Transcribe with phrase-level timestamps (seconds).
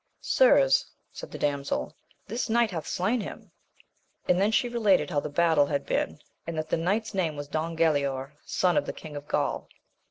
[0.19, 1.93] Sirs, said the damsel,
[2.25, 3.51] this knight hath slain him;
[4.27, 7.47] and then she related how the battle had been, and that the knight's name was
[7.47, 9.69] Don Galaor, son of the King of Gaul.